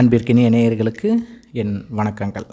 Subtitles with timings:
[0.00, 1.14] அன்பிற்கினிய நேயர்களுக்கு
[1.52, 2.46] என் வணக்கங்கள்.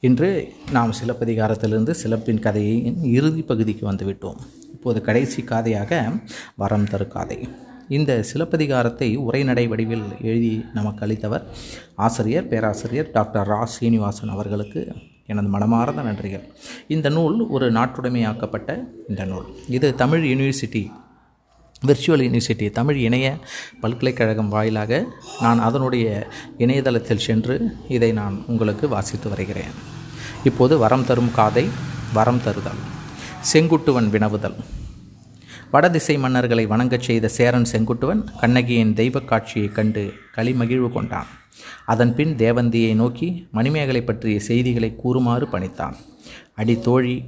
[0.00, 4.36] இன்று நாம் சிலப்பதிகாரத்திலிருந்து சிலப்பின் கதையின் இறுதி பகுதிக்கு வந்துவிட்டோம்.
[4.72, 6.20] இப்போது கடைசி காதையாக
[6.56, 7.48] வரம் தரு காதை.
[7.88, 11.42] இந்த சிலப்பதிகாரத்தை உரைநடை வடிவில் எழுதி நமக்கு அளித்தவர்
[11.94, 13.64] ஆசிரியர் பேராசிரியர் டாக்டர் ரா.
[13.64, 14.92] சீனிவாசன் அவர்களுக்கு
[15.26, 16.46] எனது மனமார்ந்த நன்றிகள்.
[16.88, 19.46] இந்த நூல் ஒரு நாட்டுடைமையாக்கப்பட்ட இந்த நூல்.
[19.68, 20.90] இது Tamil university
[21.86, 23.36] virtual university Tamil இணைய
[23.80, 25.06] பல்கலைக்கழகம் வாயிலாக
[25.40, 29.92] நான் அதனுடைய இணையதளத்தில் சென்று இதை நான் உங்களுக்கு வாசித்து வருகிறேன்.
[30.44, 31.68] இப்போது வரம் தரும் காதை
[32.12, 32.82] வரம் தருதல்
[33.52, 34.54] செங்குட்டுவன் வினவுதல்.
[35.70, 41.26] வடதிசை மன்னர்களை வணங்கச் செய்த சேரன் செங்குட்டுவன் கண்ணகியின் தெய்வக் காட்சியைக் கண்டு களிமகிழ்வு கொண்டான்.
[41.86, 45.94] அதன்பின் தேவந்தியை நோக்கி மணிமேகலை பற்றிய செய்திகளை கூறுமாறு பணித்தான்.
[46.54, 47.24] அடி தோழி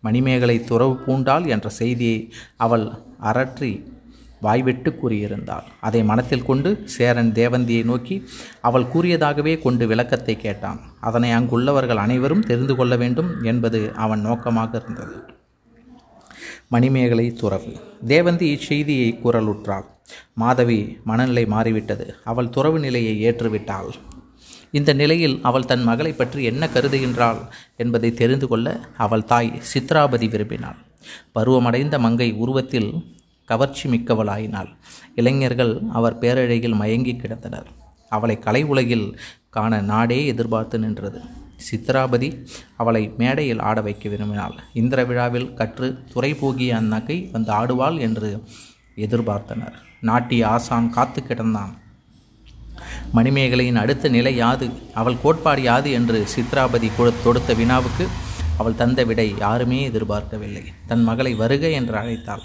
[0.00, 2.88] மணிமேகலை துறவு பூண்டாள் என்ற செய்தியை அவள்
[3.22, 3.98] அரற்றி
[4.40, 5.66] வாய்விட்டு கூறியிருந்தாள்.
[5.80, 8.16] அதை மனத்தில் கொண்டு சேரன் தேவந்தியை நோக்கி
[8.60, 10.80] அவள் கூறியதாகவே கொண்டு விளக்கத்தை கேட்டான்.
[11.00, 15.18] அதனை அங்குள்ளவர்கள் அனைவரும் தெரிந்து கொள்ள வேண்டும் என்பது அவன் நோக்கமாக இருந்தது.
[16.68, 17.72] மணிமேகலை துறவு.
[18.06, 19.86] தேவந்தி இச்செய்தியை குரலுற்றாள்.
[20.34, 22.06] மாதவி மனநிலை மாறிவிட்டது.
[22.24, 23.90] அவள் துறவு நிலையை ஏற்றுவிட்டாள்.
[24.70, 27.40] இந்த நிலையில் அவள் தன் மகளை பற்றி என்ன கருதுகின்றாள்
[27.76, 28.66] என்பதை தெரிந்து கொள்ள
[28.96, 30.78] அவள் தாய் சித்ராபதி விரும்பினாள்.
[31.34, 32.90] பருவமடைந்த மங்கை உருவத்தில்
[33.50, 34.76] கவர்ச்சி மிக்கவளாயினாள்.
[35.14, 37.66] இளைஞர்கள் அவர் பேரழகில் மயங்கி கிடந்தனர்.
[38.08, 39.20] அவளை கலை உலகில்
[39.50, 41.20] காண நாடே எதிர்பார்த்து நின்றது.
[41.70, 44.56] சித்ராபதி அவளை மேடையில் ஆட வைக்க விரும்பினாள்.
[44.72, 48.42] இந்திர விழாவில் கற்று துறை போகிய அந்நகை வந்து ஆடுவாள் என்று
[48.96, 49.74] எதிர்பார்த்தனர்.
[50.00, 51.72] நாட்டிய ஆசான் காத்து கிடந்தான்.
[53.14, 54.70] மணிமேகலையின் அடுத்த நிலை யாது?
[54.94, 55.90] அவள் கோட்பாடு யாது?
[55.90, 58.08] என்று சித்ராபதி தொடுத்த வினாவுக்கு
[58.60, 60.62] அவள் தந்த விடை யாருமே எதிர்பார்க்கவில்லை.
[60.86, 62.44] தன் மகளை வருக என்று அழைத்தாள்.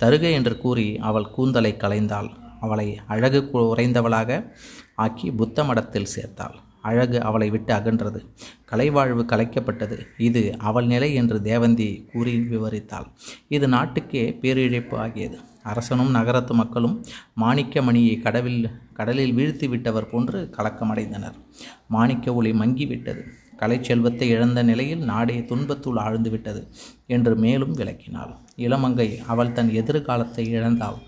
[0.00, 2.30] தருக என்று கூறி அவள் கூந்தலை களைந்தாள்.
[2.60, 4.30] அவளை அழகு உறைந்தவளாக
[4.94, 6.56] ஆக்கி புத்த மடத்தில் சேர்த்தாள்.
[6.82, 8.20] அழகு அவளை விட்டு அகன்றது.
[8.70, 9.98] கலைவாழ்வு கலைக்கப்பட்டது.
[10.18, 13.08] இது அவள் நிலை என்று தேவந்தி கூறி விவரித்தாள்.
[13.48, 15.38] இது நாட்டுக்கே பேரிழப்பு ஆகியது.
[15.62, 16.96] அரசனும் நகரத்து மக்களும்
[17.40, 18.60] மாணிக்கமணியை கடவில்
[18.94, 21.38] கடலில் வீழ்த்தி விட்டவர் போன்று கலக்கமடைந்தனர்.
[21.88, 23.22] மாணிக்க ஒளி மங்கிவிட்டது.
[23.62, 26.62] கலைச்செல்வத்தை இழந்த நிலையில் நாடே துன்பத்துள் ஆழ்ந்துவிட்டது
[27.06, 28.32] என்று மேலும் விளக்கினாள்.
[28.56, 30.98] இளமங்கை அவள் தன் எதிர்காலத்தை இழந்தாள்.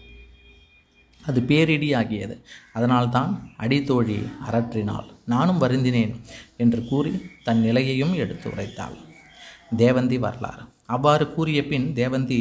[1.25, 2.34] அது பேரிடியாகியது.
[2.72, 5.09] அதனால்தான் அடித்தோழி அரற்றினாள்.
[5.26, 6.15] நானும் வருந்தினேன்
[6.56, 7.12] என்று கூறி
[7.44, 8.97] தன் நிலையையும் எடுத்து உரைத்தாள்.
[9.76, 10.65] தேவந்தி வரலாறு.
[10.86, 12.41] அவ்வாறு கூறிய பின் தேவந்தி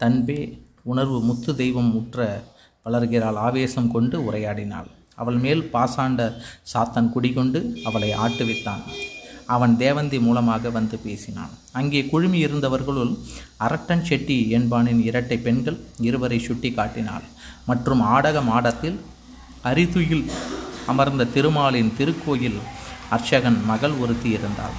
[0.00, 0.40] தன்பே
[0.82, 2.26] உணர்வு முத்து தெய்வம் முற்ற
[2.86, 3.38] வளர்கிறாள்.
[3.46, 4.90] ஆவேசம் கொண்டு உரையாடினாள்.
[5.20, 6.20] அவள் மேல் பாசாண்ட
[6.72, 8.82] சாத்தன் குடிகொண்டு அவளை ஆட்டுவித்தான்.
[9.54, 11.52] அவன் தேவந்தி மூலமாக வந்து பேசினான்.
[11.78, 13.12] அங்கே குழுமி இருந்தவர்களுள்
[13.66, 15.78] அரட்டன் செட்டி என்பானின் இரட்டை பெண்கள்
[16.08, 17.26] இருவரை சுட்டி காட்டினாள்.
[17.70, 18.98] மற்றும் ஆடக மாடத்தில்
[19.70, 20.26] அரிதுயில்
[20.92, 22.58] அமர்ந்த திருமாலின் திருக்கோயில்
[23.14, 24.76] அர்ச்சகன் மகள் ஒருத்தி இருந்தாள்.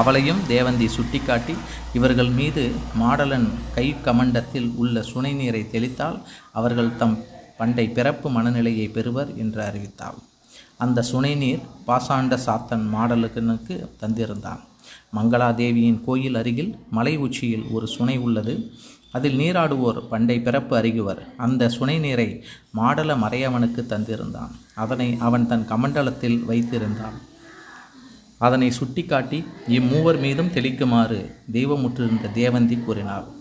[0.00, 1.54] அவளையும் தேவந்தி சுட்டிக்காட்டி
[1.98, 2.62] இவர்கள் மீது
[3.02, 6.18] மாடலன் கை கமண்டத்தில் உள்ள சுனை நீரை தெளித்தால்
[6.60, 7.16] அவர்கள் தம்
[7.58, 10.18] பண்டை பிறப்பு மனநிலையை பெறுவர் என்று அறிவித்தாள்.
[10.76, 14.62] அந்த சுனைநீர் பாசாண்ட சாத்தன் மாடலுக்கு தந்திருந்தான்.
[15.16, 18.72] மங்களாதேவியின் கோயில் அருகில் மலை உச்சியில் ஒரு சுனை உள்ளது.
[19.12, 22.44] அதில் நீராடுவோர் பண்டை பிறப்பு அறிகுவர் அந்த சுனை நீரை
[22.76, 24.52] மாடல மறையவனுக்கு தந்திருந்தான்.
[24.74, 27.16] அதனை அவன் தன் கமண்டலத்தில் வைத்திருந்தான்.
[28.38, 33.34] அதனை சுட்டிக்காட்டி இம்மூவர் மீதும் தெளிக்குமாறு தெய்வமுற்றிருந்த தேவந்தி கூறினார்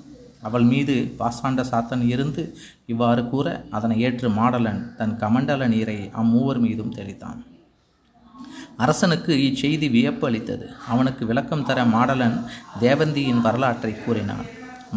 [0.48, 2.44] அவள் மீது பாசாண்ட சாத்தன் இருந்து
[2.94, 3.48] இவ்வாறு கூற
[3.78, 7.40] அதனை ஏற்று மாடலன் தன் கமண்டல நீரை அம்மூவர் மீதும் தெளித்தான்.
[8.84, 12.38] அரசனுக்கு இச்செய்தி வியப்பு அளித்தது அவனுக்கு விளக்கம் தர மாடலன்
[12.84, 14.48] தேவந்தியின் வரலாற்றை கூறினான்.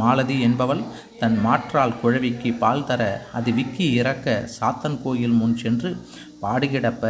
[0.01, 0.83] மாலதி என்பவள்
[1.21, 3.03] தன் மாற்றால் குழவிக்கு பால் தர
[3.39, 5.91] அது விக்கி இறக்க சாத்தன் கோயில் முன் சென்று
[6.43, 7.05] பாடுகிடப்ப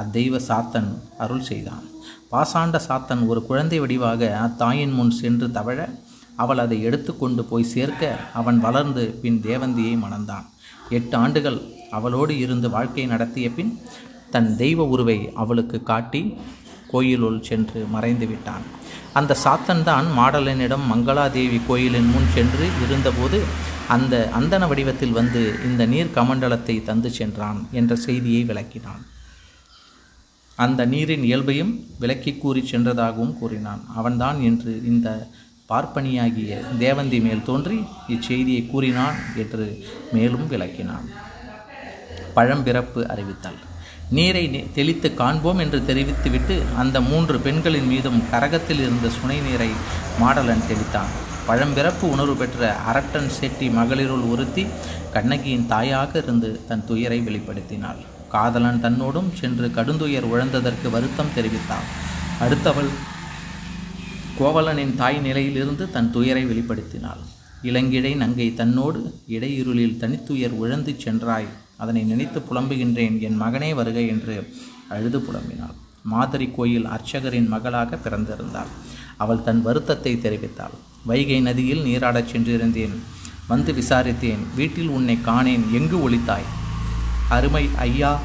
[0.00, 0.90] அத்தெய்வ சாத்தன்
[1.24, 1.84] அருள் செய்தான்.
[2.32, 5.78] பாசாண்ட சாத்தன் ஒரு குழந்தை வடிவாக அத்தாயின் முன் சென்று தவழ
[6.36, 10.46] அவள் அதை எடுத்து கொண்டு போய் சேர்க்க அவன் வளர்ந்து பின் தேவந்தியை மணந்தான்.
[10.88, 11.58] எட்டு ஆண்டுகள்
[11.90, 13.72] அவளோடு இருந்து வாழ்க்கை நடத்திய பின்
[14.30, 16.22] தன் தெய்வ உருவை அவளுக்கு காட்டி
[16.92, 18.64] கோயிலுள் சென்று மறைந்து விட்டான்.
[19.18, 23.38] அந்த சாத்தன்தான் மாடலனிடம் மங்களாதேவி கோயிலின் முன் சென்று இருந்தபோது
[23.94, 29.02] அந்த அந்தன வடிவத்தில் வந்து இந்த நீர் கமண்டலத்தை தந்து சென்றான் என்ற செய்தியை விளக்கினான்.
[30.56, 31.72] அந்த நீரின் இயல்பையும்
[32.02, 33.82] விளக்கி கூறி சென்றதாகவும் கூறினான்.
[33.96, 35.08] அவன்தான் என்று இந்த
[35.70, 37.76] பார்ப்பனியாகிய தேவந்தி மேல் தோன்றி
[38.14, 39.66] இச்செய்தியை கூறினான் என்று
[40.12, 41.06] மேலும் விளக்கினான்.
[42.36, 43.60] பழம்பிறப்பு அறிவித்தாள்
[44.16, 44.42] நீரை
[44.74, 49.70] தெளித்து காண்போம் என்று தெரிவித்துவிட்டு அந்த மூன்று பெண்களின் மீதும் கரகத்தில் இருந்த சுனை நீரை
[50.20, 51.14] மாடலன் தெளித்தான்.
[51.48, 54.66] பழம்பிறப்பு உணர்வு பெற்ற அரட்டன் செட்டி மகளிருள் ஒருத்தி
[55.16, 58.02] கண்ணகியின் தாயாக இருந்து தன் துயரை வெளிப்படுத்தினாள்.
[58.28, 61.88] காதலன் தன்னோடும் சென்று கடுந்துயர் உழந்ததற்கு வருத்தம் தெரிவித்தான்.
[62.44, 62.92] அடுத்தவள்
[64.38, 67.22] கோவலனின் தாய் நிலையிலிருந்து தன் துயரை வெளிப்படுத்தினாள்.
[67.62, 71.46] இளங்கிழை நங்கை தன்னோடு இடையிருளில் தனித்துயர் உழந்து சென்றாய்
[71.76, 74.52] அதனை நினைத்து புலம்புகின்றேன் என் மகனே வருக என்று
[74.88, 75.76] அழுது புலம்பினாள்.
[76.02, 78.72] மாதரி கோயில் அர்ச்சகரின் மகளாக பிறந்திருந்தாள்.
[79.16, 80.76] அவள் தன் வருத்தத்தை தெரிவித்தாள்.
[81.04, 82.96] வைகை நதியில் நீராடச் சென்றிருந்தேன்
[83.48, 86.48] வந்து விசாரித்தேன் வீட்டில் உன்னை காணேன் எங்கு ஒளித்தாய்?
[87.28, 88.20] அருமை ஐயா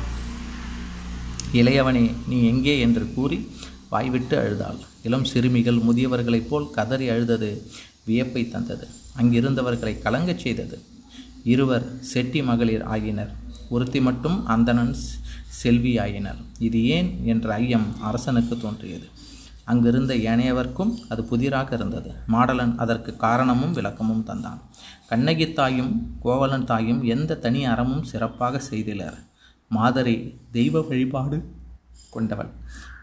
[1.54, 2.80] இளையவனே நீ எங்கே?
[2.80, 3.52] என்று கூறி
[3.90, 4.89] வாய்விட்டு அழுதாள்.
[5.04, 7.64] இளம் சிறுமிகள் முதியவர்களைப் போல் கதறி அழுதது
[8.06, 8.88] வியப்பை தந்தது.
[9.18, 10.82] அங்கிருந்தவர்களை கலங்கச் செய்தது.
[11.44, 13.32] இருவர் செட்டி மகளிர் ஆகினர்.
[13.70, 14.96] ஒருத்தி மட்டும் அந்தணன்
[15.48, 19.08] செல்வி ஆயினர் இது ஏன் என்ற ஐயம் அரசனுக்கு தோன்றியது.
[19.64, 22.12] அங்கிருந்த ஏனையவர்க்கும் அது புதிராக இருந்தது.
[22.28, 24.60] மாடலன் அதற்கு காரணமும் விளக்கமும் தந்தான்.
[25.08, 29.18] கண்ணகி தாயும் கோவலன் தாயும் எந்த தனி அறமும் சிறப்பாக செய்திலர்.
[29.70, 31.44] மாதரி தெய்வ வழிபாடு
[32.10, 32.52] கொண்டவள்.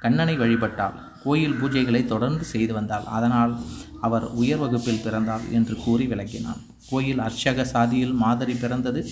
[0.00, 0.96] கண்ணனை வழிபட்டாள்.
[1.24, 3.04] கோயில் பூஜைகளை தொடர்ந்து செய்து வந்தாள்.
[3.04, 3.52] அதனால்
[4.00, 6.60] அவர் உயர் வகுப்பில் பிறந்தாள் என்று கூறி விளக்கினான்.
[6.90, 9.06] கோயில் அர்ச்சக சாதியில் மாதரி பிறந்தது.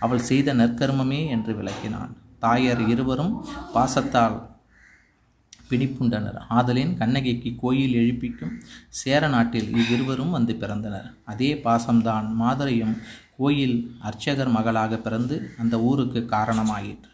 [0.00, 2.12] அவள் செய்த நற்கர்மமே என்று விளக்கினான்.
[2.38, 3.34] தாயர் இருவரும்
[3.74, 4.48] பாசத்தால்
[5.70, 8.54] பிணிப்புண்டனர் ஆதலின் கண்ணகிக்கு கோயில் எழுப்பிக்கும்
[8.88, 11.08] சேர நாட்டில் இவ்விருவரும் வந்து பிறந்தனர்.
[11.24, 12.26] அதே பாசம்தான்.
[12.42, 12.94] மாதரையும்
[13.36, 17.12] கோயில் அர்ச்சகர் மகளாக பிறந்து அந்த ஊருக்கு காரணமாயிற்று.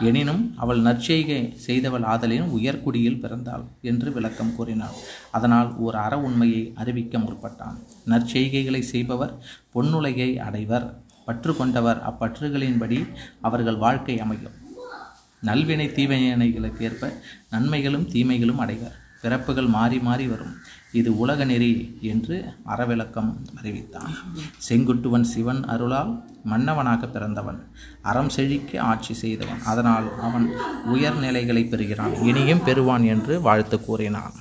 [0.00, 4.94] எனினும் அவள் நற்செய்கை செய்தவள் ஆதலின் உயர்குடியில் பிறந்தாள் என்று விளக்கம் கூறினாள்.
[5.30, 7.76] அதனால் ஓர் அற உண்மையை அறிவிக்க முற்பட்டான்.
[8.06, 9.34] நற்செய்கைகளை செய்பவர்
[9.74, 10.86] பொன்னுலகை அடைவர்.
[11.26, 13.08] பற்று கொண்டவர் அப்பற்றுகளின்படி
[13.40, 14.62] அவர்கள் வாழ்க்கை அமையும்.
[15.42, 17.12] நல்வினை தீவினைகளுக்கு ஏற்ப
[17.50, 18.96] நன்மைகளும் தீமைகளும் அடைவர்.
[19.22, 20.54] பிறப்புகள் மாறி மாறி வரும்.
[21.00, 22.36] இது உலக நெறி என்று
[22.66, 24.12] அறவிளக்கம் அறிவித்தான்.
[24.68, 26.12] செங்குட்டுவன் சிவன் அருளால்
[26.50, 27.60] மன்னவனாக பிறந்தவன்.
[28.02, 29.62] அறம் செழிக்க ஆட்சி செய்தவன்.
[29.62, 30.46] அதனால் அவன்
[30.94, 32.14] உயர்நிலைகளை பெறுகிறான்.
[32.22, 34.34] இனியும் பெறுவான் என்று வாழ்த்து கூறினான்.